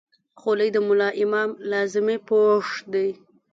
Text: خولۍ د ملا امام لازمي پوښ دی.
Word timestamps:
خولۍ 0.39 0.69
د 0.73 0.77
ملا 0.87 1.09
امام 1.23 1.49
لازمي 1.71 2.17
پوښ 2.27 2.67
دی. 2.93 3.09